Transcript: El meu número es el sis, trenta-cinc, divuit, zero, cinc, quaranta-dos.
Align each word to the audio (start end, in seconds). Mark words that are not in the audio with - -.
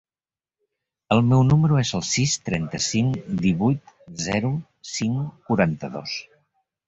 El 1.15 1.19
meu 1.31 1.43
número 1.49 1.77
es 1.81 1.91
el 1.99 2.03
sis, 2.11 2.31
trenta-cinc, 2.47 3.19
divuit, 3.43 3.93
zero, 4.29 4.53
cinc, 4.95 5.37
quaranta-dos. 5.51 6.17